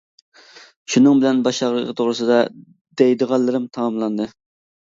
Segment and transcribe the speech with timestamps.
[0.93, 2.41] شۇنىڭ بىلەن باش ئاغرىقى توغرىسىدا
[3.05, 4.31] دەيدىغانلىرىم تاماملاندى.